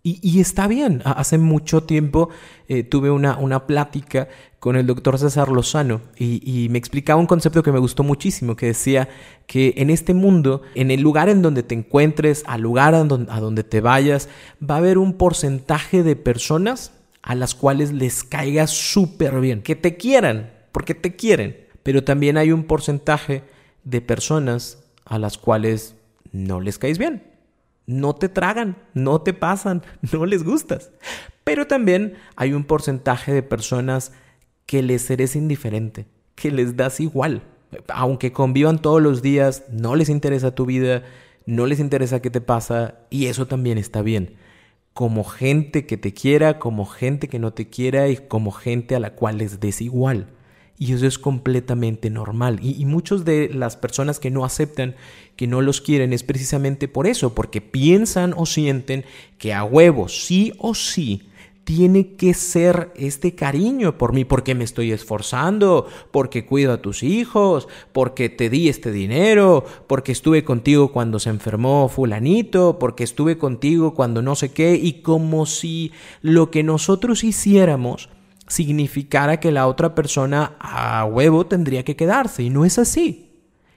Y, 0.05 0.41
está 0.41 0.69
bien. 0.69 1.03
Hace 1.05 1.37
mucho 1.37 1.83
tiempo 1.83 2.31
eh, 2.67 2.83
tuve 2.83 3.11
una, 3.11 3.37
una 3.37 3.67
plática 3.67 4.29
con 4.59 4.77
el 4.77 4.87
doctor 4.87 5.19
César 5.19 5.51
Lozano 5.51 6.01
y, 6.17 6.69
me 6.71 6.79
explicaba 6.79 7.21
un 7.21 7.27
concepto 7.27 7.63
que 7.63 7.73
me 7.73 7.79
gustó 7.79 8.03
muchísimo, 8.03 8.57
que 8.57 8.67
decía 8.67 9.09
que 9.47 9.75
en 9.77 9.91
este 9.91 10.15
mundo, 10.15 10.63
en 10.75 10.91
el 10.91 11.01
lugar 11.01 11.29
en 11.29 11.43
donde 11.43 11.63
te 11.63 11.75
encuentres, 11.75 12.43
al 12.47 12.63
lugar 12.63 12.95
a 12.95 13.05
donde, 13.05 13.31
a 13.31 13.41
donde 13.41 13.65
te 13.65 13.81
vayas, 13.81 14.29
va 14.63 14.77
a 14.77 14.79
haber 14.79 14.99
un 14.99 15.15
porcentaje 15.15 16.03
de 16.03 16.17
personas 16.17 16.93
a 17.23 17.35
las 17.35 17.55
cuales 17.55 17.93
les 17.93 18.25
caiga 18.25 18.67
súper 18.67 19.41
bien, 19.41 19.63
que 19.63 19.77
te 19.77 19.97
quieran, 19.97 20.51
porque 20.73 20.95
te 20.95 21.17
quieren, 21.17 21.57
pero 21.83 22.03
también 22.03 22.37
hay 22.39 22.51
un 22.51 22.65
porcentaje 22.65 23.43
de 23.89 24.01
personas 24.01 24.79
a 25.05 25.19
las 25.19 25.39
cuales 25.39 25.97
no 26.33 26.61
les 26.61 26.79
caes 26.79 26.99
bien 26.99 27.29
no 27.89 28.15
te 28.15 28.29
tragan, 28.29 28.77
no 28.93 29.23
te 29.23 29.33
pasan, 29.33 29.83
no 30.13 30.27
les 30.27 30.45
gustas. 30.45 30.93
Pero 31.43 31.67
también 31.67 32.15
hay 32.37 32.53
un 32.53 32.65
porcentaje 32.65 33.33
de 33.33 33.43
personas 33.43 34.13
que 34.67 34.83
les 34.83 35.11
eres 35.11 35.35
indiferente, 35.35 36.07
que 36.37 36.53
les 36.53 36.77
das 36.77 37.01
igual. 37.01 37.43
Aunque 37.89 38.33
convivan 38.33 38.81
todos 38.81 39.03
los 39.03 39.23
días, 39.23 39.65
no 39.73 39.97
les 39.97 40.11
interesa 40.11 40.55
tu 40.55 40.67
vida, 40.67 41.03
no 41.47 41.67
les 41.67 41.81
interesa 41.81 42.21
qué 42.21 42.31
te 42.31 42.43
pasa 42.43 43.01
y 43.09 43.27
eso 43.27 43.47
también 43.47 43.79
está 43.79 44.03
bien. 44.03 44.37
Como 44.93 45.25
gente 45.25 45.87
que 45.87 45.97
te 45.97 46.13
quiera, 46.13 46.59
como 46.59 46.85
gente 46.85 47.29
que 47.29 47.39
no 47.39 47.55
te 47.55 47.71
quiera 47.71 48.09
y 48.09 48.19
como 48.19 48.53
gente 48.53 48.95
a 48.95 49.01
la 49.01 49.15
cual 49.15 49.39
les 49.39 49.61
des 49.61 49.81
igual. 49.81 50.29
Y 50.79 50.93
eso 50.93 51.07
es 51.07 51.19
completamente 51.19 52.09
normal. 52.09 52.61
Y, 52.63 52.85
muchas 52.85 53.25
de 53.25 53.51
las 53.53 53.77
personas 53.77 54.21
que 54.21 54.31
no 54.31 54.45
aceptan, 54.45 54.95
que 55.35 55.49
no 55.49 55.61
los 55.61 55.81
quieren, 55.81 56.13
es 56.13 56.23
precisamente 56.23 56.87
por 56.87 57.07
eso, 57.07 57.35
porque 57.35 57.61
piensan 57.61 58.33
o 58.37 58.47
sienten 58.47 59.05
que 59.39 59.53
a 59.53 59.65
huevo, 59.65 60.09
sí 60.09 60.53
o 60.59 60.75
sí, 60.75 61.29
tiene 61.65 62.15
que 62.15 62.33
ser 62.33 62.93
este 62.97 63.35
cariño 63.35 63.99
por 63.99 64.15
mí, 64.15 64.25
porque 64.25 64.55
me 64.55 64.65
estoy 64.65 64.91
esforzando, 64.91 65.87
porque 66.13 66.47
cuido 66.47 66.73
a 66.73 66.81
tus 66.81 67.03
hijos, 67.03 67.69
porque 67.93 68.31
te 68.31 68.49
di 68.49 68.71
este 68.71 68.91
dinero, 68.91 69.67
porque 69.87 70.13
estuve 70.13 70.45
contigo 70.45 70.93
cuando 70.93 71.19
se 71.19 71.29
enfermó 71.29 71.91
fulanito, 71.91 72.79
porque 72.79 73.05
estuve 73.05 73.37
contigo 73.37 73.93
cuando 73.93 74.23
no 74.23 74.35
sé 74.35 74.51
qué, 74.51 74.77
y 74.77 75.03
como 75.03 75.45
si 75.45 75.93
lo 76.23 76.51
que 76.51 76.63
nosotros 76.63 77.23
hiciéramos 77.23 78.09
significara 78.49 79.41
que 79.41 79.53
la 79.53 79.67
otra 79.67 79.95
persona 79.95 80.57
a 80.59 81.05
huevo 81.05 81.47
tendría 81.47 81.85
que 81.85 81.97
quedarse 81.97 82.43
y 82.43 82.51
no 82.51 82.65
es 82.65 82.79
así. 82.79 83.29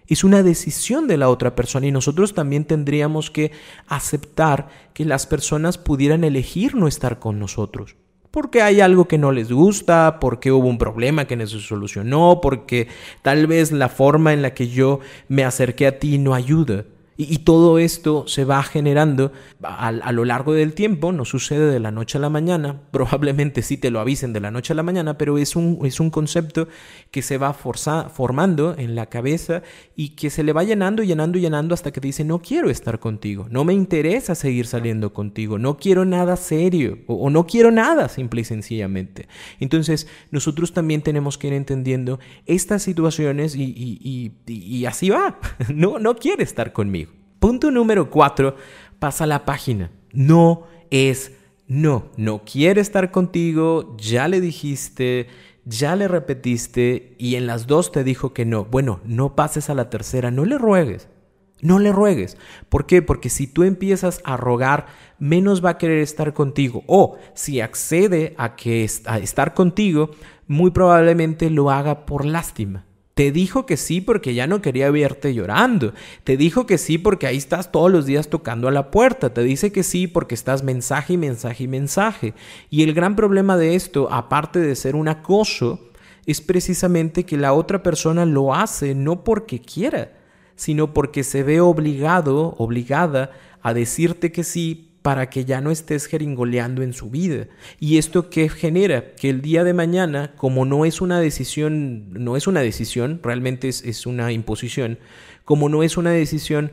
Es 0.07 0.23
una 0.23 0.43
decisión 0.43 1.07
de 1.07 1.17
la 1.17 1.29
otra 1.29 1.55
persona 1.55 1.87
y 1.87 1.91
nosotros 1.91 2.33
también 2.33 2.65
tendríamos 2.65 3.31
que 3.31 3.51
aceptar 3.87 4.67
que 4.93 5.05
las 5.05 5.25
personas 5.25 5.77
pudieran 5.77 6.23
elegir 6.23 6.75
no 6.75 6.87
estar 6.87 7.19
con 7.19 7.39
nosotros. 7.39 7.95
Porque 8.29 8.61
hay 8.61 8.81
algo 8.81 9.07
que 9.07 9.17
no 9.17 9.31
les 9.31 9.51
gusta, 9.51 10.19
porque 10.19 10.51
hubo 10.51 10.67
un 10.67 10.77
problema 10.77 11.25
que 11.25 11.35
no 11.35 11.45
se 11.47 11.59
solucionó, 11.59 12.39
porque 12.41 12.87
tal 13.21 13.47
vez 13.47 13.71
la 13.71 13.89
forma 13.89 14.33
en 14.33 14.41
la 14.41 14.53
que 14.53 14.69
yo 14.69 14.99
me 15.27 15.43
acerqué 15.43 15.87
a 15.87 15.99
ti 15.99 16.17
no 16.17 16.33
ayuda. 16.33 16.85
Y, 17.29 17.37
todo 17.39 17.77
esto 17.77 18.25
se 18.27 18.45
va 18.45 18.63
generando 18.63 19.31
a, 19.61 20.11
lo 20.11 20.25
largo 20.25 20.53
del 20.53 20.73
tiempo, 20.73 21.11
no 21.11 21.23
sucede 21.23 21.71
de 21.71 21.79
la 21.79 21.91
noche 21.91 22.17
a 22.17 22.21
la 22.21 22.29
mañana, 22.29 22.81
probablemente 22.91 23.61
sí 23.61 23.77
te 23.77 23.91
lo 23.91 23.99
avisen 23.99 24.33
de 24.33 24.39
la 24.39 24.49
noche 24.49 24.73
a 24.73 24.75
la 24.75 24.81
mañana, 24.81 25.19
pero 25.19 25.37
es 25.37 25.55
un, 25.55 25.79
es 25.83 25.99
un 25.99 26.09
concepto 26.09 26.67
que 27.11 27.21
se 27.21 27.37
va 27.37 27.53
formando 27.53 28.75
en 28.75 28.95
la 28.95 29.05
cabeza 29.05 29.61
y 29.95 30.09
que 30.09 30.31
se 30.31 30.43
le 30.43 30.51
va 30.51 30.63
llenando, 30.63 31.03
llenando, 31.03 31.37
llenando 31.37 31.75
hasta 31.75 31.91
que 31.91 32.01
te 32.01 32.07
dice, 32.07 32.23
no 32.23 32.39
quiero 32.39 32.71
estar 32.71 32.99
contigo, 32.99 33.45
no 33.51 33.65
me 33.65 33.73
interesa 33.73 34.33
seguir 34.33 34.65
saliendo 34.65 35.13
contigo, 35.13 35.59
no 35.59 35.77
quiero 35.77 36.05
nada 36.05 36.37
serio 36.37 36.97
o, 37.05 37.29
no 37.29 37.45
quiero 37.45 37.69
nada 37.69 38.09
simple 38.09 38.41
y 38.41 38.45
sencillamente. 38.45 39.27
Entonces 39.59 40.07
nosotros 40.31 40.73
también 40.73 41.03
tenemos 41.03 41.37
que 41.37 41.47
ir 41.47 41.53
entendiendo 41.53 42.19
estas 42.47 42.81
situaciones 42.81 43.55
y, 43.55 43.63
y, 43.63 44.31
y 44.51 44.85
así 44.85 45.11
va, 45.11 45.39
no, 45.71 45.99
no 45.99 46.15
quiere 46.15 46.43
estar 46.43 46.73
conmigo. 46.73 47.10
Punto 47.41 47.71
número 47.71 48.11
cuatro, 48.11 48.55
pasa 48.99 49.25
la 49.25 49.45
página. 49.45 49.89
No 50.13 50.67
es 50.91 51.31
no. 51.65 52.11
No 52.15 52.43
quiere 52.45 52.81
estar 52.81 53.09
contigo, 53.09 53.97
ya 53.97 54.27
le 54.27 54.39
dijiste, 54.39 55.25
ya 55.65 55.95
le 55.95 56.07
repetiste 56.07 57.15
y 57.17 57.33
en 57.37 57.47
las 57.47 57.65
dos 57.65 57.91
te 57.91 58.03
dijo 58.03 58.31
que 58.31 58.45
no. 58.45 58.65
Bueno, 58.65 58.99
no 59.05 59.35
pases 59.35 59.71
a 59.71 59.73
la 59.73 59.89
tercera, 59.89 60.29
no 60.29 60.45
le 60.45 60.59
ruegues. 60.59 61.09
No 61.61 61.79
le 61.79 61.91
ruegues. 61.91 62.37
¿Por 62.69 62.85
qué? 62.85 63.01
Porque 63.01 63.31
si 63.31 63.47
tú 63.47 63.63
empiezas 63.63 64.21
a 64.23 64.37
rogar, 64.37 64.85
menos 65.17 65.65
va 65.65 65.71
a 65.71 65.77
querer 65.79 65.97
estar 65.97 66.33
contigo. 66.33 66.83
O 66.85 67.17
si 67.33 67.59
accede 67.59 68.35
a, 68.37 68.55
que, 68.55 68.87
a 69.05 69.17
estar 69.17 69.55
contigo, 69.55 70.11
muy 70.45 70.69
probablemente 70.69 71.49
lo 71.49 71.71
haga 71.71 72.05
por 72.05 72.23
lástima. 72.23 72.85
Te 73.13 73.31
dijo 73.31 73.65
que 73.65 73.75
sí 73.75 73.99
porque 73.99 74.33
ya 74.33 74.47
no 74.47 74.61
quería 74.61 74.89
verte 74.89 75.33
llorando. 75.33 75.93
Te 76.23 76.37
dijo 76.37 76.65
que 76.65 76.77
sí 76.77 76.97
porque 76.97 77.27
ahí 77.27 77.37
estás 77.37 77.71
todos 77.71 77.91
los 77.91 78.05
días 78.05 78.29
tocando 78.29 78.67
a 78.67 78.71
la 78.71 78.89
puerta. 78.89 79.33
Te 79.33 79.43
dice 79.43 79.71
que 79.71 79.83
sí 79.83 80.07
porque 80.07 80.35
estás 80.35 80.63
mensaje 80.63 81.13
y 81.13 81.17
mensaje 81.17 81.65
y 81.65 81.67
mensaje. 81.67 82.33
Y 82.69 82.83
el 82.83 82.93
gran 82.93 83.15
problema 83.15 83.57
de 83.57 83.75
esto, 83.75 84.11
aparte 84.11 84.59
de 84.59 84.75
ser 84.75 84.95
un 84.95 85.09
acoso, 85.09 85.91
es 86.25 86.39
precisamente 86.39 87.25
que 87.25 87.37
la 87.37 87.53
otra 87.53 87.83
persona 87.83 88.25
lo 88.25 88.53
hace 88.53 88.95
no 88.95 89.23
porque 89.23 89.59
quiera, 89.59 90.13
sino 90.55 90.93
porque 90.93 91.23
se 91.23 91.43
ve 91.43 91.59
obligado, 91.59 92.55
obligada 92.57 93.31
a 93.61 93.73
decirte 93.73 94.31
que 94.31 94.43
sí 94.43 94.90
para 95.01 95.29
que 95.29 95.45
ya 95.45 95.61
no 95.61 95.71
estés 95.71 96.05
jeringoleando 96.05 96.83
en 96.83 96.93
su 96.93 97.09
vida. 97.09 97.47
¿Y 97.79 97.97
esto 97.97 98.29
qué 98.29 98.49
genera? 98.49 99.13
Que 99.15 99.29
el 99.29 99.41
día 99.41 99.63
de 99.63 99.73
mañana, 99.73 100.33
como 100.37 100.65
no 100.65 100.85
es 100.85 101.01
una 101.01 101.19
decisión, 101.19 102.11
no 102.11 102.37
es 102.37 102.47
una 102.47 102.61
decisión, 102.61 103.19
realmente 103.23 103.67
es, 103.67 103.83
es 103.83 104.05
una 104.05 104.31
imposición, 104.31 104.99
como 105.43 105.69
no 105.69 105.83
es 105.83 105.97
una 105.97 106.11
decisión, 106.11 106.71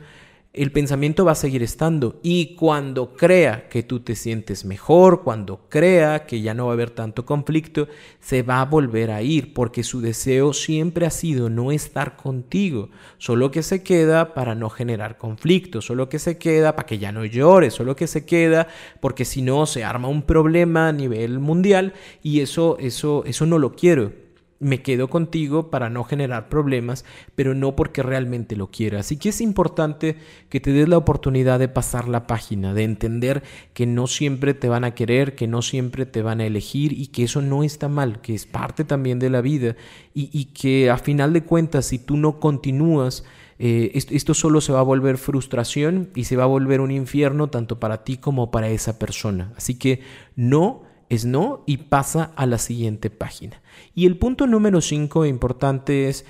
el 0.51 0.71
pensamiento 0.71 1.25
va 1.25 1.33
a 1.33 1.35
seguir 1.35 1.61
estando. 1.61 2.19
Y 2.23 2.55
cuando 2.55 3.13
crea 3.13 3.69
que 3.69 3.83
tú 3.83 3.99
te 3.99 4.15
sientes 4.15 4.65
mejor, 4.65 5.23
cuando 5.23 5.61
crea 5.69 6.25
que 6.25 6.41
ya 6.41 6.55
no 6.55 6.65
va 6.65 6.71
a 6.71 6.73
haber 6.73 6.89
tanto 6.89 7.23
conflicto, 7.23 7.87
se 8.19 8.41
va 8.41 8.61
a 8.61 8.65
volver 8.65 9.11
a 9.11 9.21
ir 9.21 9.53
porque 9.53 9.83
su 9.83 10.01
deseo 10.01 10.53
siempre 10.53 11.05
ha 11.05 11.11
sido 11.11 11.49
no 11.49 11.71
estar 11.71 12.15
contigo, 12.15 12.89
solo 13.19 13.51
que 13.51 13.61
se 13.61 13.83
queda 13.83 14.33
para 14.33 14.55
no 14.55 14.69
generar 14.69 15.17
conflicto, 15.17 15.81
solo 15.81 16.09
que 16.09 16.17
se 16.17 16.39
queda 16.39 16.75
para 16.75 16.87
que 16.87 16.97
ya 16.97 17.11
no 17.11 17.25
llores, 17.25 17.75
solo 17.75 17.95
que 17.95 18.07
se 18.07 18.25
queda 18.25 18.67
porque 19.01 19.25
si 19.25 19.43
no 19.43 19.67
se 19.67 19.83
arma 19.83 20.07
un 20.07 20.23
problema 20.23 20.87
a 20.87 20.93
nivel 20.93 21.39
mundial 21.39 21.93
y 22.23 22.41
eso 22.41 22.77
eso 22.79 23.23
eso 23.25 23.45
no 23.45 23.59
lo 23.59 23.75
quiero 23.75 24.28
me 24.59 24.81
quedo 24.81 25.09
contigo 25.09 25.69
para 25.69 25.89
no 25.89 26.03
generar 26.03 26.49
problemas, 26.49 27.05
pero 27.35 27.53
no 27.53 27.75
porque 27.75 28.03
realmente 28.03 28.55
lo 28.55 28.67
quiera. 28.67 28.99
Así 28.99 29.17
que 29.17 29.29
es 29.29 29.41
importante 29.41 30.17
que 30.49 30.59
te 30.59 30.71
des 30.71 30.87
la 30.89 30.97
oportunidad 30.97 31.59
de 31.59 31.69
pasar 31.69 32.07
la 32.07 32.27
página, 32.27 32.73
de 32.73 32.83
entender 32.83 33.43
que 33.73 33.85
no 33.85 34.07
siempre 34.07 34.53
te 34.53 34.67
van 34.67 34.83
a 34.83 34.95
querer, 34.95 35.35
que 35.35 35.47
no 35.47 35.61
siempre 35.61 36.05
te 36.05 36.21
van 36.21 36.41
a 36.41 36.45
elegir 36.45 36.93
y 36.93 37.07
que 37.07 37.23
eso 37.23 37.41
no 37.41 37.63
está 37.63 37.87
mal, 37.87 38.21
que 38.21 38.35
es 38.35 38.45
parte 38.45 38.83
también 38.83 39.19
de 39.19 39.29
la 39.29 39.41
vida 39.41 39.75
y, 40.13 40.45
que 40.45 40.89
a 40.89 40.97
final 40.97 41.31
de 41.31 41.43
cuentas 41.43 41.85
si 41.85 41.99
tú 41.99 42.17
no 42.17 42.39
continúas, 42.39 43.23
eh, 43.59 43.91
esto 43.93 44.33
solo 44.33 44.59
se 44.59 44.73
va 44.73 44.79
a 44.79 44.83
volver 44.83 45.17
frustración 45.17 46.09
y 46.15 46.25
se 46.25 46.35
va 46.35 46.43
a 46.43 46.47
volver 46.47 46.81
un 46.81 46.91
infierno 46.91 47.49
tanto 47.49 47.79
para 47.79 48.03
ti 48.03 48.17
como 48.17 48.51
para 48.51 48.69
esa 48.69 48.99
persona. 48.99 49.53
Así 49.55 49.75
que 49.77 50.01
no 50.35 50.88
es 51.09 51.25
no 51.25 51.63
y 51.65 51.77
pasa 51.77 52.31
a 52.35 52.45
la 52.45 52.57
siguiente 52.57 53.09
página. 53.09 53.61
Y 53.95 54.05
el 54.05 54.17
punto 54.17 54.47
número 54.47 54.81
5 54.81 55.25
importante 55.25 56.07
es 56.07 56.25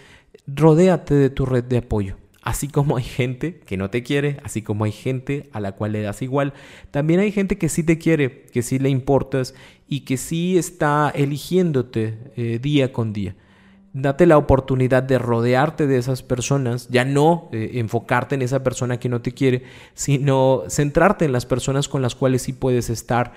rodéate 0.48 1.14
de 1.14 1.30
tu 1.30 1.46
red 1.46 1.64
de 1.64 1.78
apoyo. 1.78 2.16
Así 2.42 2.70
como 2.70 2.98
hay 2.98 3.04
gente 3.04 3.60
que 3.60 3.76
no 3.76 3.90
te 3.90 4.02
quiere, 4.02 4.38
así 4.44 4.62
como 4.62 4.86
hay 4.86 4.94
gente 4.94 5.50
a 5.52 5.60
la 5.60 5.74
cual 5.74 5.92
le 5.92 6.02
das 6.02 6.22
igual, 6.22 6.54
también 6.90 7.20
hay 7.20 7.32
gente 7.32 7.58
que 7.58 7.68
sí 7.68 7.84
te 7.84 7.98
quiere, 7.98 8.44
que 8.44 8.62
sí 8.62 8.80
le 8.80 8.90
importas 8.90 9.54
y 9.88 10.02
que 10.02 10.16
sí 10.16 10.58
está 10.58 11.12
eligiéndote 11.14 12.18
eh, 12.38 12.60
día 12.62 12.94
con 12.94 13.12
día. 13.12 13.36
Date 13.92 14.26
la 14.26 14.38
oportunidad 14.38 15.04
de 15.04 15.20
rodearte 15.20 15.86
de 15.86 15.98
esas 15.98 16.24
personas, 16.24 16.88
ya 16.90 17.04
no 17.04 17.50
eh, 17.52 17.72
enfocarte 17.74 18.36
en 18.36 18.42
esa 18.42 18.64
persona 18.64 19.00
que 19.00 19.10
no 19.10 19.22
te 19.22 19.34
quiere, 19.34 19.64
sino 19.94 20.64
centrarte 20.70 21.26
en 21.26 21.34
las 21.34 21.46
personas 21.46 21.90
con 21.90 22.02
las 22.02 22.16
cuales 22.16 22.44
sí 22.44 22.54
puedes 22.54 22.90
estar 22.90 23.34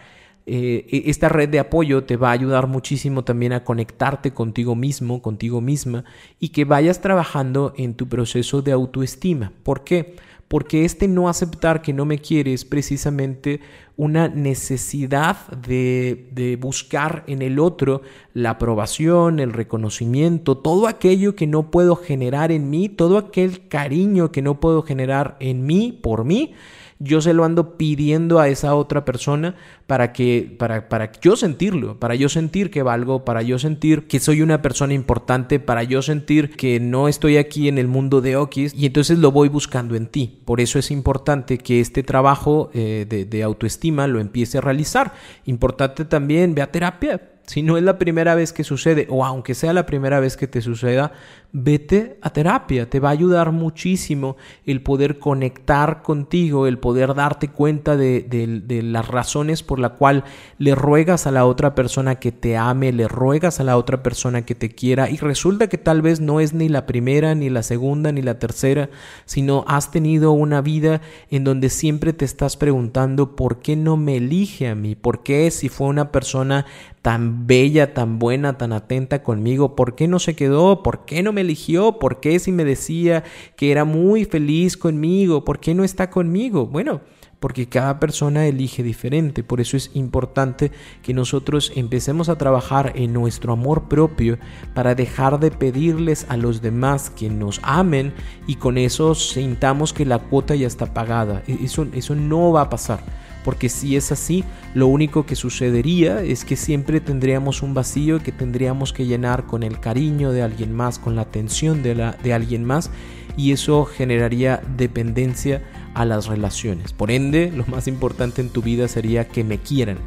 eh, 0.47 0.87
e, 0.91 1.11
esta 1.11 1.29
red 1.29 1.49
de 1.49 1.61
apoyo 1.61 2.05
te 2.05 2.17
va 2.17 2.31
a 2.31 2.33
ayudar 2.33 2.67
muchísimo 2.67 3.25
también 3.25 3.53
a 3.53 3.65
conectarte 3.65 4.33
contigo 4.33 4.75
mismo, 4.75 5.23
contigo 5.23 5.61
misma 5.61 6.05
y 6.39 6.49
que 6.51 6.65
vayas 6.65 7.01
trabajando 7.01 7.75
en 7.77 7.95
tu 7.95 8.09
proceso 8.09 8.63
de 8.63 8.73
autoestima. 8.73 9.53
¿Por 9.63 9.85
qué? 9.85 10.17
porque 10.53 10.85
este 10.85 11.09
no 11.09 11.31
aceptar 11.31 11.81
que 11.81 11.95
no 11.95 12.05
me 12.05 12.19
quiere 12.19 12.53
es 12.53 12.67
precisamente 12.67 13.61
una 13.97 14.29
necesidad 14.29 15.47
de, 15.49 16.29
de, 16.31 16.57
buscar 16.57 17.25
en 17.27 17.41
el 17.41 17.59
otro 17.59 18.03
la 18.35 18.51
aprobación, 18.51 19.41
el 19.41 19.55
reconocimiento, 19.55 20.59
todo 20.59 20.89
aquello 20.89 21.35
que 21.35 21.47
no 21.47 21.71
puedo 21.71 21.97
generar 21.97 22.53
en 22.53 22.69
mí, 22.69 22.91
todo 22.91 23.17
aquel 23.17 23.67
cariño 23.69 24.31
que 24.31 24.43
no 24.43 24.61
puedo 24.61 24.83
generar 24.83 25.39
en 25.41 25.65
mí, 25.65 25.99
por 26.03 26.27
mí, 26.27 26.53
yo 27.03 27.21
se 27.21 27.35
lo 27.35 27.45
ando 27.45 27.77
pidiendo 27.77 28.39
a 28.39 28.49
esa 28.49 28.75
otra 28.75 29.05
persona 29.05 29.57
para 29.87 30.13
que 30.13 30.55
para, 30.59 30.89
para 30.89 31.11
yo 31.21 31.37
sentirlo, 31.37 31.99
para 31.99 32.15
yo 32.15 32.29
sentir 32.29 32.71
que 32.71 32.83
valgo, 32.83 33.25
para 33.25 33.43
yo 33.43 33.59
sentir 33.59 34.07
que 34.07 34.21
soy 34.21 34.41
una 34.41 34.63
persona 34.63 34.95
importante, 34.95 35.59
para 35.59 35.83
yo 35.83 36.01
sentir 36.01 36.57
que 36.57 36.79
no 36.81 37.09
estoy 37.09 37.37
aquí 37.37 37.69
en 37.69 37.79
el 37.79 37.89
mundo 37.89 38.21
de 38.21 38.37
Okis 38.37 38.73
y 38.75 38.87
entonces 38.87 39.19
lo 39.19 39.33
voy 39.33 39.49
buscando 39.49 39.97
en 39.97 40.07
ti. 40.07 40.41
Por 40.45 40.61
eso 40.61 40.79
es 40.79 40.91
importante 40.91 41.59
que 41.59 41.81
este 41.81 42.03
trabajo 42.03 42.71
eh, 42.73 43.05
de, 43.09 43.25
de 43.25 43.43
autoestima 43.43 44.07
lo 44.07 44.21
empiece 44.21 44.59
a 44.59 44.61
realizar. 44.61 45.13
Importante 45.45 46.05
también, 46.05 46.55
ve 46.55 46.63
a 46.63 46.71
terapia, 46.71 47.21
si 47.47 47.63
no 47.63 47.77
es 47.77 47.83
la 47.83 47.99
primera 47.99 48.35
vez 48.35 48.53
que 48.53 48.65
sucede, 48.65 49.07
o 49.11 49.25
aunque 49.25 49.55
sea 49.55 49.73
la 49.73 49.87
primera 49.87 50.21
vez 50.21 50.37
que 50.37 50.47
te 50.47 50.63
suceda, 50.63 51.13
vete 51.53 52.19
a 52.23 52.31
terapia. 52.31 52.89
Te 52.89 52.99
va 52.99 53.11
a 53.11 53.13
ayudar 53.13 53.53
muchísimo 53.53 54.37
el 54.65 54.83
poder 54.83 55.19
conectar 55.19 56.03
contigo, 56.03 56.67
el 56.67 56.79
poder 56.79 57.15
darte 57.15 57.49
cuenta 57.49 57.97
de, 57.97 58.83
las 58.83 59.09
razones 59.09 59.63
por 59.63 59.79
la 59.79 59.91
cual 59.91 60.25
le 60.59 60.75
ruegas 60.75 61.27
a 61.27 61.31
la 61.31 61.45
otra 61.45 61.75
persona 61.75 62.17
que 62.17 62.33
te 62.33 62.57
ame, 62.57 62.93
le 62.93 63.07
ruegas 63.07 63.61
a 63.61 63.65
la 63.65 63.77
otra 63.77 64.03
persona 64.03 64.43
que 64.43 64.55
te 64.55 64.71
quiera, 64.71 65.11
y 65.11 65.17
resulta 65.19 65.69
que 65.69 65.79
tal 65.79 66.03
vez 66.03 66.21
no 66.21 66.41
es 66.41 66.55
ni 66.55 66.69
la 66.69 66.87
primera, 66.87 67.35
ni 67.35 67.51
la 67.51 67.63
segunda, 67.63 68.13
ni 68.13 68.23
la 68.23 68.39
tercera, 68.39 68.89
sino 69.27 69.65
has 69.69 69.91
tenido 69.91 70.33
una 70.33 70.63
vida 70.63 71.03
en 71.31 71.45
donde 71.45 71.69
siempre 71.69 72.13
te 72.13 72.25
estás 72.25 72.57
preguntando 72.57 73.37
por 73.37 73.61
qué 73.61 73.77
no 73.77 73.97
me 73.97 74.17
elige 74.17 74.69
a 74.69 74.75
mí, 74.75 74.95
por 74.95 75.23
qué 75.23 75.51
si 75.51 75.69
fue 75.69 75.89
una 75.89 76.11
persona 76.11 76.67
tan 77.03 77.49
bella, 77.49 77.95
tan 77.95 78.21
buena, 78.21 78.57
tan 78.57 78.73
atenta 78.73 79.25
conmigo, 79.25 79.75
¿por 79.75 79.97
qué 79.97 80.07
no 80.07 80.21
se 80.21 80.37
quedó? 80.37 80.85
¿Por 80.85 81.05
qué 81.05 81.23
no 81.25 81.33
me 81.33 81.42
eligió? 81.43 81.99
¿Por 81.99 82.21
qué 82.21 82.39
si 82.39 82.51
me 82.51 82.65
decía 82.65 83.23
que 83.57 83.71
era 83.71 83.85
muy 83.85 84.25
feliz 84.25 84.77
conmigo? 84.77 85.45
¿Por 85.45 85.61
qué 85.61 85.75
no 85.75 85.85
está 85.85 86.09
conmigo? 86.11 86.67
Bueno, 86.67 87.03
porque 87.43 87.69
cada 87.69 87.99
persona 87.99 88.47
elige 88.47 88.85
diferente. 88.85 89.43
Por 89.43 89.61
eso 89.61 89.77
es 89.77 89.91
importante 89.95 90.71
que 91.03 91.13
nosotros 91.13 91.73
empecemos 91.75 92.29
a 92.29 92.39
trabajar 92.39 92.93
en 92.95 93.13
nuestro 93.13 93.53
amor 93.53 93.89
propio 93.89 94.39
para 94.75 94.95
dejar 94.95 95.41
de 95.41 95.51
pedirles 95.51 96.25
a 96.29 96.37
los 96.37 96.63
demás 96.63 97.11
que 97.11 97.29
nos 97.29 97.61
amen 97.65 98.15
y 98.47 98.55
con 98.55 98.79
eso 98.79 99.17
sintamos 99.17 99.93
que 99.93 100.07
la 100.07 100.21
cuota 100.21 100.55
ya 100.55 100.69
está 100.69 100.95
pagada. 100.95 101.43
E-, 101.49 101.65
eso, 101.65 101.87
eso 101.93 102.15
no 102.15 102.53
va 102.53 102.63
a 102.63 102.71
pasar 102.71 103.03
porque 103.45 103.69
si 103.69 103.97
es 103.97 104.13
así, 104.13 104.45
lo 104.75 104.87
único 104.87 105.27
que 105.27 105.37
sucedería 105.37 106.23
es 106.23 106.45
que 106.45 106.57
siempre 106.57 107.01
tendríamos 107.01 107.63
un 107.63 107.75
vacío 107.75 108.23
que 108.23 108.33
tendríamos 108.33 108.93
que 108.93 109.07
llenar 109.07 109.47
con 109.47 109.63
el 109.63 109.81
cariño 109.81 110.33
de 110.33 110.43
alguien 110.43 110.73
más, 110.73 110.99
con 110.99 111.17
la 111.17 111.23
atención 111.23 111.83
de, 111.83 112.33
alguien 112.33 112.65
más, 112.65 112.91
y 113.37 113.53
eso 113.53 113.85
generaría 113.85 114.63
dependencia 114.77 115.63
a 115.95 116.05
las 116.05 116.27
relaciones. 116.27 116.93
Por 116.93 117.11
ende, 117.11 117.51
lo 117.55 117.67
más 117.67 117.89
importante 117.89 118.41
en 118.41 118.51
tu 118.51 118.63
vida 118.63 118.89
sería 118.89 119.29
que 119.29 119.45
me 119.45 119.59
quieran, 119.59 119.99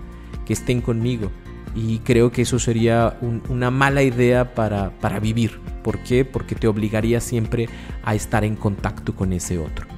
que 0.46 0.54
estén 0.54 0.82
conmigo. 0.82 1.32
Y 1.75 2.00
creo 2.00 2.32
que 2.32 2.44
eso 2.44 2.58
sería 2.58 3.18
una 3.50 3.70
mala 3.70 4.01
idea 4.01 4.56
para, 4.56 4.92
para 5.01 5.20
vivir. 5.20 5.60
¿Por 5.84 6.00
qué? 6.04 6.24
Porque 6.24 6.56
te 6.56 6.68
obligaría 6.68 7.20
siempre 7.20 7.68
a 8.04 8.15
estar 8.15 8.46
en 8.46 8.56
contacto 8.56 9.13
con 9.13 9.34
ese 9.34 9.58
otro. 9.60 9.94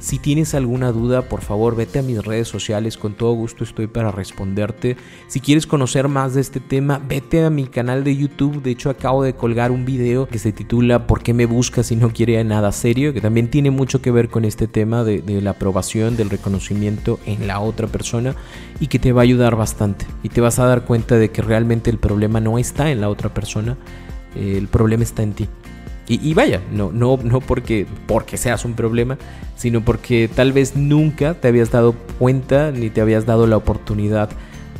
Si 0.00 0.20
tienes 0.20 0.54
alguna 0.54 0.92
duda, 0.92 1.22
por 1.22 1.40
favor 1.40 1.74
vete 1.74 1.98
a 1.98 2.02
mis 2.02 2.24
redes 2.24 2.46
sociales, 2.46 2.96
con 2.96 3.14
todo 3.14 3.32
gusto 3.32 3.64
estoy 3.64 3.88
para 3.88 4.12
responderte. 4.12 4.96
Si 5.26 5.40
quieres 5.40 5.66
conocer 5.66 6.06
más 6.06 6.34
de 6.34 6.40
este 6.40 6.60
tema, 6.60 7.00
vete 7.08 7.44
a 7.44 7.50
mi 7.50 7.66
canal 7.66 8.04
de 8.04 8.16
YouTube. 8.16 8.62
De 8.62 8.70
hecho, 8.70 8.90
acabo 8.90 9.24
de 9.24 9.34
colgar 9.34 9.72
un 9.72 9.84
video 9.84 10.28
que 10.28 10.38
se 10.38 10.52
titula 10.52 11.08
¿Por 11.08 11.24
qué 11.24 11.34
me 11.34 11.46
buscas 11.46 11.86
si 11.88 11.96
no 11.96 12.12
quiere 12.12 12.42
nada 12.44 12.70
serio? 12.70 13.12
Que 13.12 13.20
también 13.20 13.50
tiene 13.50 13.72
mucho 13.72 14.00
que 14.00 14.12
ver 14.12 14.28
con 14.28 14.44
este 14.44 14.68
tema 14.68 15.02
de, 15.02 15.22
la 15.42 15.50
aprobación, 15.50 16.16
del 16.16 16.30
reconocimiento 16.30 17.18
en 17.26 17.48
la 17.48 17.58
otra 17.58 17.88
persona 17.88 18.36
y 18.78 18.86
que 18.86 19.00
te 19.00 19.10
va 19.10 19.22
a 19.22 19.24
ayudar 19.24 19.56
bastante. 19.56 20.06
Y 20.22 20.28
te 20.28 20.40
vas 20.40 20.60
a 20.60 20.66
dar 20.66 20.84
cuenta 20.84 21.16
de 21.16 21.32
que 21.32 21.42
realmente 21.42 21.90
el 21.90 21.98
problema 21.98 22.38
no 22.38 22.58
está 22.58 22.92
en 22.92 23.00
la 23.00 23.08
otra 23.08 23.34
persona, 23.34 23.76
el 24.36 24.68
problema 24.68 25.02
está 25.02 25.24
en 25.24 25.32
ti. 25.32 25.48
Y, 26.10 26.32
vaya, 26.32 26.62
no, 26.72 26.90
no, 26.90 27.18
no 27.22 27.40
porque, 27.40 27.86
porque 28.06 28.38
seas 28.38 28.64
un 28.64 28.72
problema, 28.72 29.18
sino 29.56 29.84
porque 29.84 30.30
tal 30.34 30.52
vez 30.52 30.74
nunca 30.74 31.34
te 31.34 31.48
habías 31.48 31.70
dado 31.70 31.92
cuenta 32.18 32.70
ni 32.70 32.88
te 32.88 33.02
habías 33.02 33.26
dado 33.26 33.46
la 33.46 33.58
oportunidad 33.58 34.30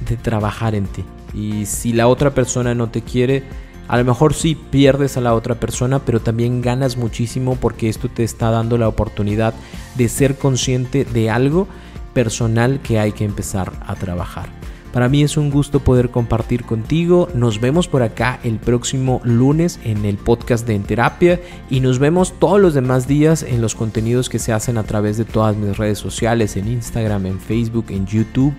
de 0.08 0.16
trabajar 0.16 0.74
en 0.74 0.86
ti. 0.86 1.04
Y 1.34 1.66
si 1.66 1.92
la 1.92 2.08
otra 2.08 2.30
persona 2.30 2.74
no 2.74 2.88
te 2.88 3.02
quiere, 3.02 3.42
a 3.88 3.98
lo 3.98 4.04
mejor 4.04 4.32
sí 4.32 4.54
pierdes 4.54 5.18
a 5.18 5.20
la 5.20 5.34
otra 5.34 5.54
persona, 5.56 5.98
pero 5.98 6.20
también 6.20 6.62
ganas 6.62 6.96
muchísimo 6.96 7.56
porque 7.56 7.90
esto 7.90 8.08
te 8.08 8.24
está 8.24 8.50
dando 8.50 8.78
la 8.78 8.88
oportunidad 8.88 9.52
de 9.96 10.08
ser 10.08 10.36
consciente 10.36 11.04
de 11.04 11.28
algo 11.28 11.68
personal 12.14 12.80
que 12.80 12.98
hay 12.98 13.12
que 13.12 13.24
empezar 13.24 13.72
a 13.86 13.94
trabajar. 13.96 14.57
Para 14.92 15.08
mí 15.08 15.22
es 15.22 15.36
un 15.36 15.50
gusto 15.50 15.80
poder 15.80 16.10
compartir 16.10 16.64
contigo. 16.64 17.28
Nos 17.34 17.60
vemos 17.60 17.88
por 17.88 18.02
acá 18.02 18.40
el 18.42 18.58
próximo 18.58 19.20
lunes 19.22 19.78
en 19.84 20.04
el 20.04 20.16
podcast 20.16 20.66
de 20.66 20.74
En 20.74 20.82
Terapia 20.82 21.40
y 21.68 21.80
nos 21.80 21.98
vemos 21.98 22.32
todos 22.38 22.60
los 22.60 22.74
demás 22.74 23.06
días 23.06 23.42
en 23.42 23.60
los 23.60 23.74
contenidos 23.74 24.28
que 24.28 24.38
se 24.38 24.52
hacen 24.52 24.78
a 24.78 24.84
través 24.84 25.18
de 25.18 25.24
todas 25.24 25.56
mis 25.56 25.76
redes 25.76 25.98
sociales, 25.98 26.56
en 26.56 26.68
Instagram, 26.68 27.26
en 27.26 27.38
Facebook, 27.38 27.86
en 27.90 28.06
YouTube 28.06 28.54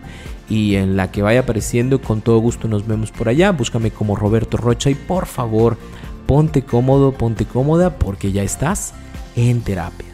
y 0.50 0.76
en 0.76 0.96
la 0.96 1.12
que 1.12 1.24
vaya 1.24 1.42
apareciendo. 1.42 2.00
Con 2.00 2.22
todo 2.22 2.38
gusto 2.40 2.68
nos 2.68 2.86
vemos 2.86 3.12
por 3.12 3.28
allá. 3.28 3.52
Búscame 3.52 3.90
como 3.90 4.16
Roberto 4.16 4.58
Rocha 4.58 4.92
y 4.92 4.96
por 4.96 5.26
favor 5.26 5.78
ponte 6.28 6.62
cómodo, 6.62 7.12
ponte 7.12 7.46
cómoda 7.46 7.98
porque 7.98 8.32
ya 8.32 8.44
estás 8.44 8.94
en 9.36 9.62
terapia. 9.62 10.09